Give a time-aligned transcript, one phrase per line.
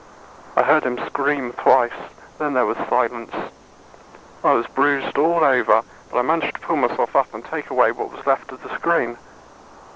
[0.57, 1.91] I heard him scream twice,
[2.39, 3.31] then there was silence.
[4.43, 7.91] I was bruised all over, but I managed to pull myself up and take away
[7.91, 9.19] what was left of the screen.